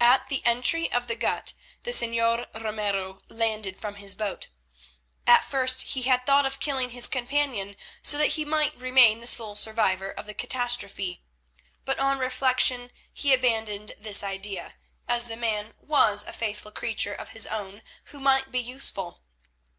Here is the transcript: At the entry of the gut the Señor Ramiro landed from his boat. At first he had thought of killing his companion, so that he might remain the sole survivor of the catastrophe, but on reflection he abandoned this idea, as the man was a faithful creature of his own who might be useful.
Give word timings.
At 0.00 0.28
the 0.30 0.42
entry 0.46 0.90
of 0.90 1.08
the 1.08 1.14
gut 1.14 1.52
the 1.82 1.90
Señor 1.90 2.46
Ramiro 2.54 3.20
landed 3.28 3.78
from 3.78 3.96
his 3.96 4.14
boat. 4.14 4.48
At 5.26 5.44
first 5.44 5.82
he 5.82 6.04
had 6.04 6.24
thought 6.24 6.46
of 6.46 6.58
killing 6.58 6.88
his 6.88 7.06
companion, 7.06 7.76
so 8.02 8.16
that 8.16 8.28
he 8.32 8.46
might 8.46 8.74
remain 8.78 9.20
the 9.20 9.26
sole 9.26 9.56
survivor 9.56 10.10
of 10.10 10.24
the 10.24 10.32
catastrophe, 10.32 11.22
but 11.84 11.98
on 11.98 12.18
reflection 12.18 12.90
he 13.12 13.34
abandoned 13.34 13.92
this 13.98 14.22
idea, 14.22 14.76
as 15.06 15.26
the 15.26 15.36
man 15.36 15.74
was 15.78 16.24
a 16.24 16.32
faithful 16.32 16.72
creature 16.72 17.12
of 17.12 17.36
his 17.36 17.46
own 17.46 17.82
who 18.04 18.20
might 18.20 18.50
be 18.50 18.60
useful. 18.60 19.20